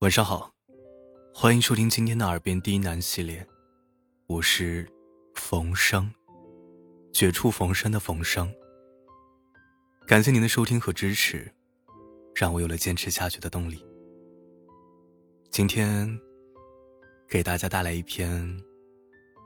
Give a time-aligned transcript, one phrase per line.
[0.00, 0.50] 晚上好，
[1.34, 3.46] 欢迎收听今天的《耳边低喃》系列，
[4.28, 4.90] 我是
[5.34, 6.10] 冯生，
[7.12, 8.50] 绝处逢生的冯生。
[10.06, 11.52] 感谢您的收听和支持，
[12.34, 13.84] 让我有了坚持下去的动力。
[15.50, 16.18] 今天
[17.28, 18.58] 给大家带来一篇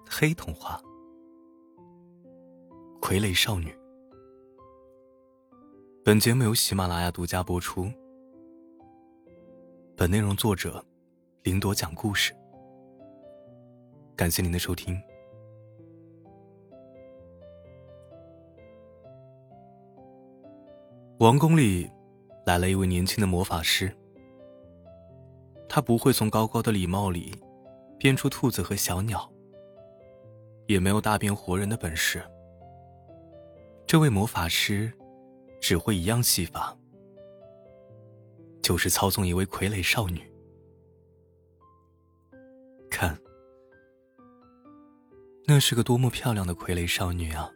[0.09, 0.81] 黑童话
[3.01, 3.71] 《傀儡少女》。
[6.05, 7.91] 本节目由喜马拉雅独家播出。
[9.97, 10.85] 本内容作者：
[11.45, 12.35] 林朵讲故事。
[14.17, 15.01] 感谢您的收听。
[21.21, 21.89] 王宫里
[22.45, 23.97] 来了一位年轻的魔法师，
[25.69, 27.33] 他不会从高高的礼帽里
[27.97, 29.31] 变出兔子和小鸟，
[30.67, 32.21] 也没有大变活人的本事。
[33.87, 34.93] 这位魔法师
[35.61, 36.77] 只会一样戏法。
[38.65, 40.23] 就是操纵一位傀儡少女，
[42.91, 43.15] 看，
[45.47, 47.51] 那是个多么漂亮的傀儡少女啊！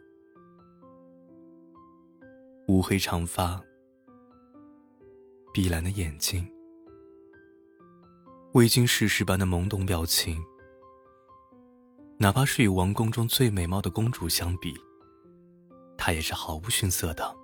[2.67, 3.59] 乌黑长发，
[5.51, 6.47] 碧蓝的眼睛，
[8.53, 10.39] 未经世事般的懵懂表情，
[12.19, 14.75] 哪怕是与王宫中最美貌的公主相比，
[15.97, 17.38] 她也是毫不逊色的。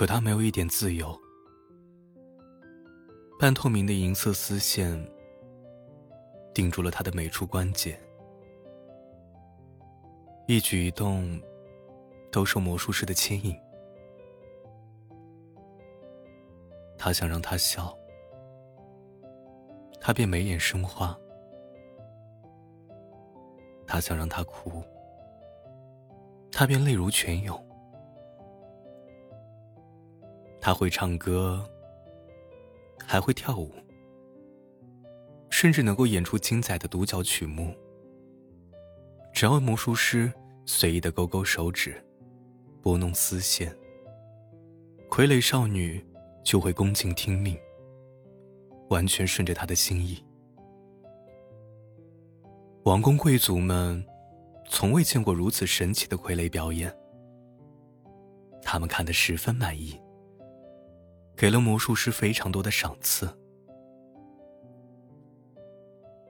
[0.00, 1.14] 可他没有一点自由，
[3.38, 4.98] 半透明的银色丝线
[6.54, 8.00] 定住了他的每处关节，
[10.46, 11.38] 一举一动
[12.32, 13.54] 都受魔术师的牵引。
[16.96, 17.94] 他想让他笑，
[20.00, 21.14] 他便眉眼生花；
[23.86, 24.82] 他想让他哭，
[26.50, 27.69] 他便泪如泉涌。
[30.60, 31.64] 他会唱歌，
[33.06, 33.72] 还会跳舞，
[35.48, 37.74] 甚至能够演出精彩的独角曲目。
[39.32, 40.32] 只要魔术师
[40.66, 41.94] 随意的勾勾手指，
[42.82, 43.74] 拨弄丝线，
[45.08, 46.04] 傀儡少女
[46.44, 47.58] 就会恭敬听命，
[48.88, 50.22] 完全顺着他的心意。
[52.84, 54.02] 王公贵族们
[54.68, 56.90] 从未见过如此神奇的傀儡表演，
[58.62, 59.99] 他们看得十分满意。
[61.40, 63.26] 给了魔术师非常多的赏赐。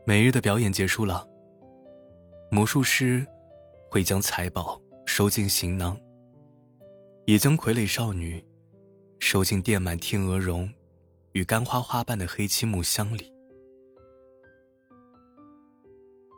[0.07, 1.29] 每日的表演结束了，
[2.49, 3.27] 魔术师
[3.91, 6.01] 会将财宝收进行囊，
[7.27, 8.41] 也将傀儡少女
[9.19, 10.73] 收进垫满天鹅绒
[11.33, 13.33] 与干花花瓣的黑漆木箱里。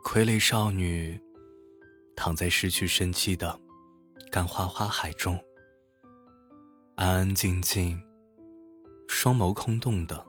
[0.03, 1.21] 傀儡少女
[2.15, 3.55] 躺在失去生机的
[4.31, 5.39] 干花花海中，
[6.95, 8.01] 安安静静。
[9.15, 10.25] 双眸空洞的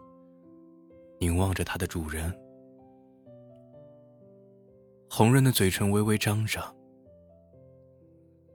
[1.19, 2.31] 凝望着它的主人，
[5.11, 6.63] 红润的嘴唇微微张着，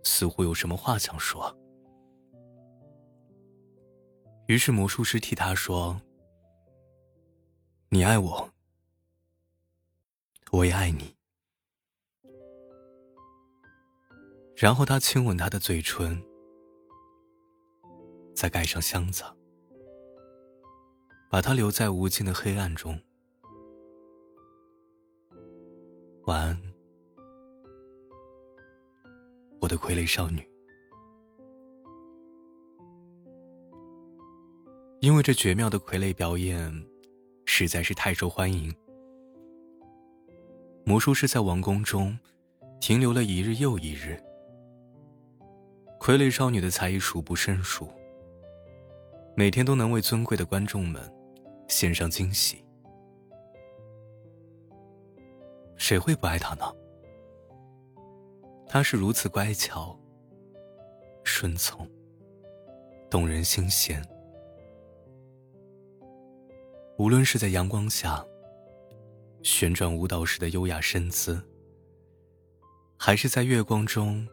[0.03, 1.53] 似乎有什么话想说。
[4.47, 5.99] 于是魔术师替他说
[7.89, 8.49] ：“你爱我，
[10.51, 11.13] 我也爱你。”
[14.55, 16.23] 然后他亲吻她的嘴唇，
[18.33, 19.23] 再盖上箱子。
[21.29, 22.99] 把她留在无尽的黑暗中。
[26.25, 26.61] 晚安，
[29.61, 30.43] 我的傀儡少女。
[35.01, 36.85] 因为这绝妙的傀儡表演
[37.45, 38.75] 实在是太受欢迎，
[40.83, 42.17] 魔术师在王宫中
[42.81, 44.19] 停留了一日又一日。
[45.99, 47.87] 傀儡少女的才艺数不胜数，
[49.35, 51.18] 每天都能为尊贵的观众们。
[51.79, 52.61] 献上惊喜，
[55.77, 56.75] 谁会不爱他呢？
[58.67, 59.97] 他是如此乖巧、
[61.23, 61.89] 顺从、
[63.09, 64.05] 动人心弦。
[66.97, 68.25] 无论是在阳光下
[69.41, 71.41] 旋转舞蹈时的优雅身姿，
[72.97, 74.27] 还是在月光中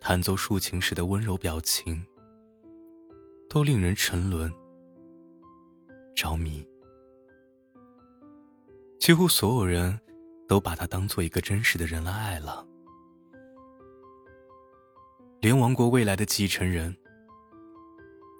[0.00, 2.04] 弹奏竖琴时的温柔表情，
[3.48, 4.52] 都令人沉沦、
[6.16, 6.66] 着迷。
[9.00, 9.98] 几乎所有人
[10.46, 12.66] 都把他当做一个真实的人来爱了，
[15.40, 16.94] 连王国未来的继承人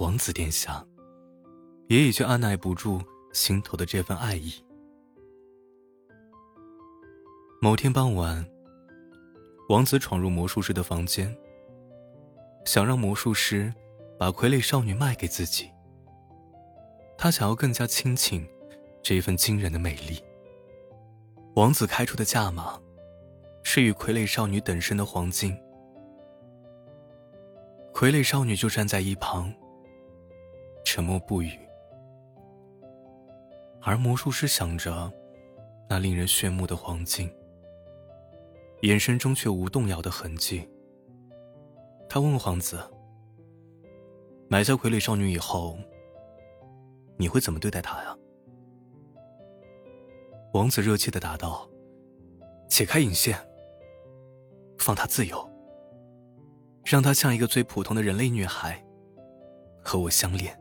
[0.01, 0.87] 王子殿下，
[1.89, 3.01] 也已经按耐不住
[3.33, 4.53] 心头的这份爱意。
[7.63, 8.47] 某天傍晚，
[9.71, 11.35] 王子闯入魔术师的房间，
[12.67, 13.73] 想让魔术师
[14.19, 15.71] 把傀儡少女卖给自己。
[17.17, 18.47] 他想要更加亲近
[19.03, 20.23] 这一份惊人的美丽。
[21.55, 22.81] 王子开出的价码，
[23.63, 25.57] 是与傀儡少女等身的黄金。
[27.93, 29.53] 傀儡少女就站在一旁，
[30.85, 31.59] 沉默不语。
[33.83, 35.13] 而魔术师想着
[35.89, 37.31] 那令人炫目的黄金，
[38.83, 40.67] 眼神中却无动摇的痕迹。
[42.09, 42.79] 他问皇子
[44.49, 45.77] ：“买下傀儡少女以后，
[47.17, 48.17] 你会怎么对待她呀？”
[50.53, 51.69] 王子热切的答道
[52.69, 53.39] ：“解开引线，
[54.79, 55.49] 放她自由，
[56.85, 58.85] 让她像一个最普通的人类女孩，
[59.81, 60.61] 和我相恋。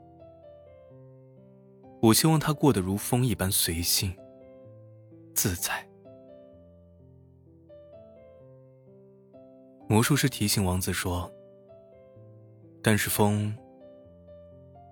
[2.01, 4.15] 我希望她过得如风一般随性、
[5.33, 5.83] 自在。”
[9.89, 11.31] 魔术师提醒王子说
[12.83, 13.51] ：“但是风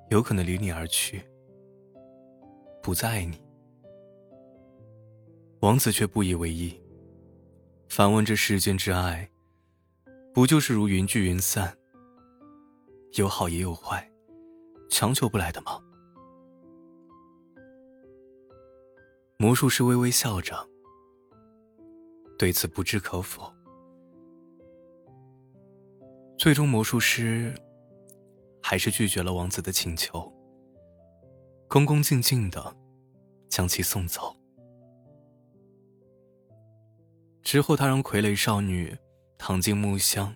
[0.09, 1.23] 有可能离你而去，
[2.81, 3.37] 不再爱你。”
[5.61, 6.79] 王子却不以为意，
[7.89, 9.27] 反问：“这世间之爱，
[10.31, 11.75] 不就是如云聚云散，
[13.13, 14.07] 有好也有坏，
[14.87, 15.81] 强求不来的吗？”
[19.39, 20.55] 魔术师微微笑着，
[22.37, 23.51] 对此不置可否。
[26.37, 27.51] 最终，魔术师
[28.61, 30.31] 还是拒绝了王子的请求，
[31.67, 32.77] 恭恭敬敬的
[33.49, 34.36] 将其送走。
[37.47, 38.93] 之后，他让傀儡少女
[39.37, 40.35] 躺进木箱，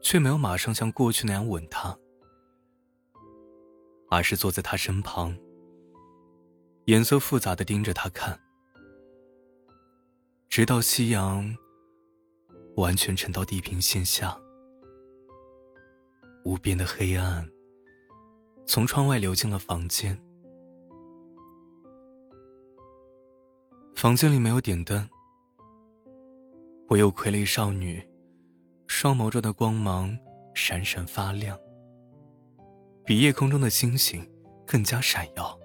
[0.00, 1.94] 却没有马上像过去那样吻她，
[4.08, 5.36] 而是坐在她身旁，
[6.86, 8.40] 颜色复杂的盯着她看，
[10.48, 11.54] 直到夕阳
[12.76, 14.34] 完全沉到地平线下，
[16.42, 17.46] 无边的黑暗
[18.64, 20.18] 从窗外流进了房间。
[23.94, 25.06] 房间里没有点灯。
[26.90, 28.04] 我有傀儡少女，
[28.88, 30.18] 双眸中的光芒
[30.54, 31.56] 闪闪发亮，
[33.04, 34.28] 比夜空中的星星
[34.66, 35.56] 更加闪耀。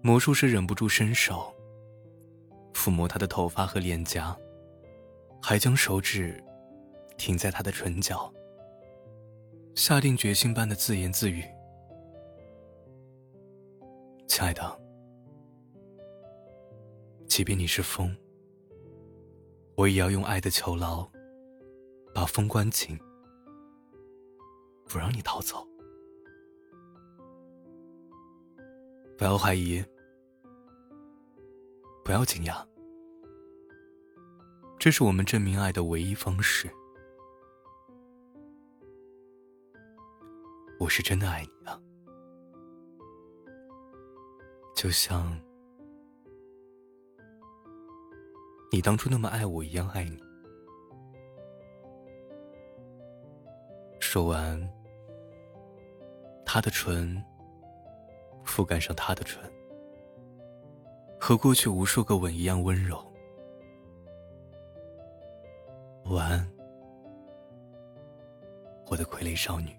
[0.00, 1.54] 魔术师忍不住伸手
[2.72, 4.34] 抚摸她的头发和脸颊，
[5.42, 6.42] 还将手指
[7.18, 8.32] 停在她的唇角，
[9.74, 11.44] 下定决心般的自言自语
[14.26, 14.76] ：“亲爱的。”
[17.32, 18.14] 即便你是风，
[19.74, 21.10] 我也要用爱的囚牢
[22.14, 22.94] 把风关紧，
[24.86, 25.66] 不让你逃走。
[29.16, 29.82] 不要怀疑，
[32.04, 32.62] 不要惊讶，
[34.78, 36.70] 这是我们证明爱的唯一方式。
[40.78, 41.80] 我是真的爱你啊，
[44.76, 45.34] 就像……
[48.74, 50.18] 你当初那么爱我一样爱你。
[54.00, 54.58] 说完，
[56.42, 57.22] 他的唇
[58.46, 59.38] 覆盖上他的唇，
[61.20, 62.98] 和过去无数个吻一样温柔。
[66.06, 66.50] 晚安，
[68.86, 69.76] 我的傀儡少女。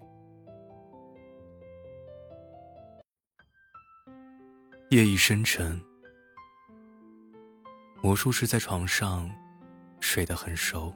[4.90, 5.82] 夜已深沉。
[8.04, 9.30] 魔术师在床上
[9.98, 10.94] 睡得很熟，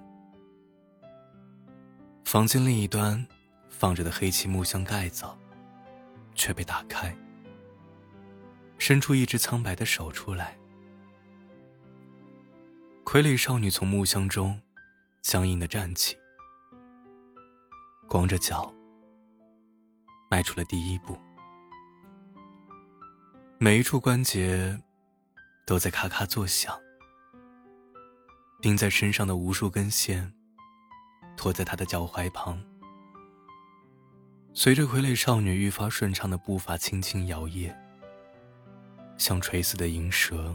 [2.27, 3.27] 房间另一端
[3.71, 5.25] 放着的黑漆木箱盖子
[6.35, 7.17] 却被打开，
[8.77, 10.55] 伸出一只苍白的手出来。
[13.07, 14.61] 傀儡少女从木箱中
[15.23, 16.15] 僵硬的站起，
[18.07, 18.71] 光着脚
[20.31, 21.19] 迈出了第一步，
[23.57, 24.79] 每一处关节
[25.67, 26.79] 都在咔咔作响。
[28.61, 30.33] 钉在身上的无数根线，
[31.37, 32.61] 拖在他的脚踝旁。
[34.53, 37.73] 随着傀儡少女愈发顺畅的步伐轻轻摇曳，
[39.17, 40.53] 像垂死的银蛇，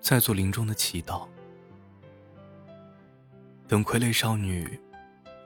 [0.00, 1.28] 在做临终的祈祷。
[3.68, 4.80] 等傀儡少女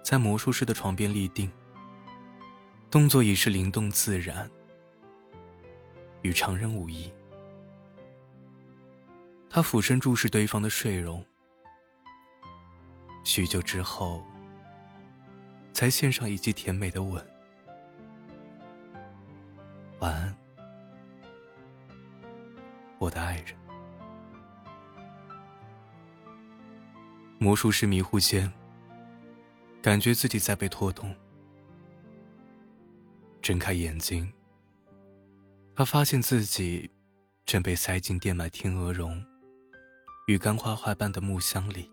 [0.04, 1.50] 在魔术师的床边立定，
[2.88, 4.48] 动作已是灵动自然，
[6.22, 7.12] 与常人无异。
[9.56, 11.24] 他俯身注视对方的睡容，
[13.24, 14.22] 许久之后，
[15.72, 17.26] 才献上一记甜美的吻。
[20.00, 20.36] 晚安，
[22.98, 23.56] 我的爱人。
[27.38, 28.52] 魔术师迷糊间，
[29.80, 31.16] 感觉自己在被拖动，
[33.40, 34.30] 睁开眼睛，
[35.74, 36.90] 他发现自己
[37.46, 39.24] 正被塞进垫满天鹅绒
[40.26, 41.88] 与干花花瓣的木箱里，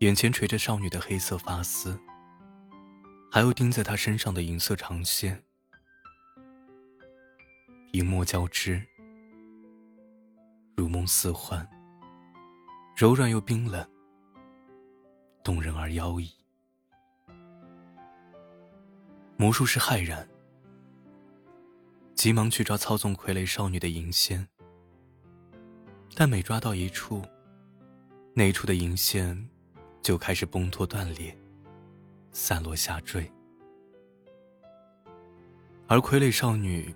[0.00, 1.96] 眼前垂着少女的黑色发丝，
[3.30, 5.40] 还有钉在她身上的银色长线，
[7.92, 8.84] 银墨交织，
[10.74, 11.64] 如梦似幻，
[12.96, 13.88] 柔软又冰冷，
[15.44, 16.28] 动人而妖异。
[19.36, 20.28] 魔术师骇然，
[22.16, 24.48] 急忙去抓操纵傀儡少女的银线，
[26.20, 27.22] 但每抓到一处，
[28.34, 29.48] 那处的银线
[30.02, 31.32] 就开始崩脱断裂，
[32.32, 33.30] 散落下坠，
[35.86, 36.92] 而傀儡少女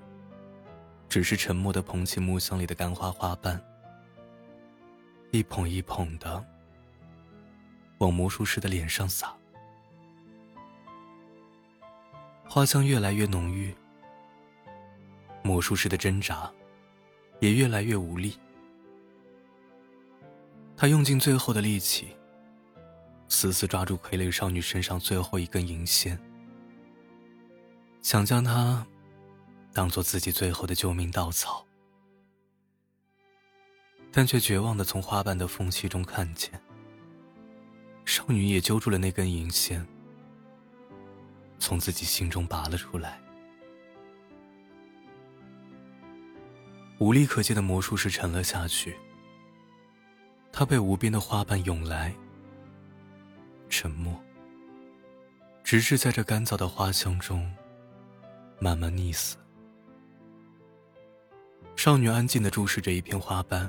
[1.09, 3.65] 只是沉默的捧起木箱里的干花花瓣，
[5.31, 6.45] 一捧一捧的
[7.99, 9.33] 往魔术师的脸上撒。
[12.49, 13.73] 花香越来越浓郁，
[15.45, 16.53] 魔术师的挣扎
[17.39, 18.37] 也越来越无力。
[20.83, 22.09] 他用尽最后的力气，
[23.29, 26.19] 死死抓住傀儡少女身上最后一根银线，
[28.01, 28.85] 想将她
[29.73, 31.65] 当做自己最后的救命稻草，
[34.11, 36.51] 但却绝望的从花瓣的缝隙中看见，
[38.05, 39.87] 少女也揪住了那根银线。
[41.61, 43.23] 从自己心中拔了出来。
[46.99, 48.97] 无力可借的魔术师沉了下去。
[50.53, 52.15] 他被无边的花瓣涌来，
[53.71, 54.15] 沉默，
[55.65, 57.51] 直至在这干燥的花香中
[58.61, 59.37] 慢慢溺死。
[61.75, 63.69] 少女安静的注视着一片花瓣，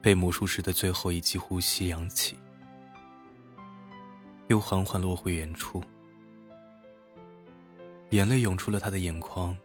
[0.00, 2.38] 被魔术师的最后一记呼吸扬起，
[4.48, 5.84] 又缓缓落回原处。
[8.10, 9.56] 眼泪涌出了他的眼眶，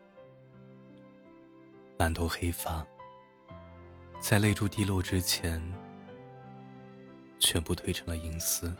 [1.97, 2.85] 满头黑发
[4.19, 5.59] 在泪珠滴落之前，
[7.39, 8.75] 全部褪成了银丝。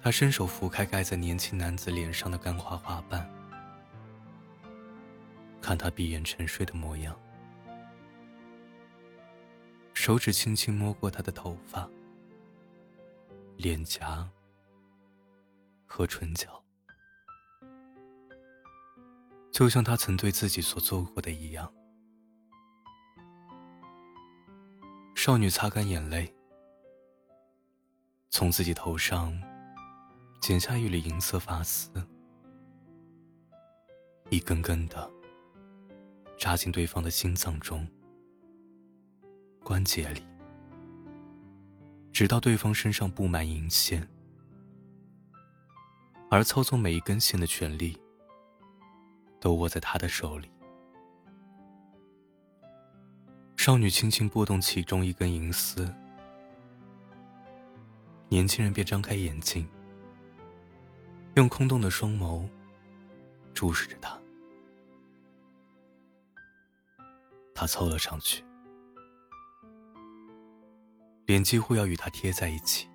[0.00, 3.28] 他伸手拂开盖在年轻男子脸上的干花花瓣，
[5.60, 7.18] 看他闭眼沉睡的模样，
[9.92, 11.88] 手指轻轻摸过他的头发、
[13.56, 14.28] 脸颊。
[15.90, 16.62] 和唇角，
[19.50, 21.72] 就像他曾对自己所做过的一样。
[25.18, 26.32] 少女擦干眼泪，
[28.30, 29.36] 从自己头上
[30.40, 31.90] 剪下一缕银色发丝，
[34.30, 35.10] 一根根的
[36.38, 37.84] 扎进对方的心脏中、
[39.64, 40.22] 关节里，
[42.12, 44.08] 直到对方身上布满银线。
[46.30, 48.00] 而操纵每一根线的权利，
[49.40, 50.48] 都握在他的手里。
[53.58, 55.92] 少女轻轻拨动其中一根银丝，
[58.28, 59.68] 年轻人便张开眼睛，
[61.34, 62.48] 用空洞的双眸
[63.52, 64.16] 注视着他。
[67.52, 68.44] 他凑了上去，
[71.26, 72.88] 脸几乎要与他贴在一起。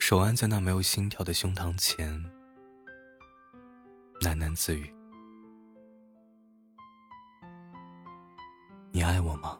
[0.00, 2.12] 手按在那没有心跳的胸膛前，
[4.20, 4.92] 喃喃自语
[8.90, 9.58] ：“你爱我吗？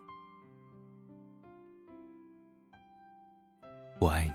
[4.00, 4.32] 我爱你，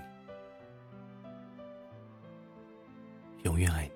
[3.42, 3.92] 永远爱你。”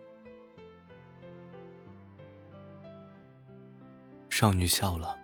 [4.29, 5.19] 少女笑了，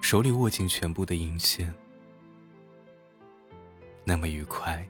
[0.00, 1.74] 手里握紧全部的银线。
[4.04, 4.86] 那么愉快，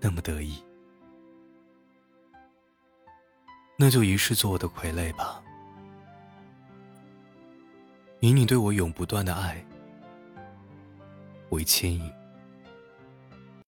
[0.00, 0.64] 那么得意，
[3.76, 5.42] 那就一世做我的傀儡吧，
[8.20, 9.64] 以你对我永不断的爱
[11.50, 12.17] 为牵引。